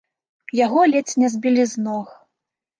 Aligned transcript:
Яго 0.59 0.81
ледзь 0.95 1.15
не 1.25 1.29
збілі 1.35 1.69
з 1.75 1.87
ног. 1.87 2.07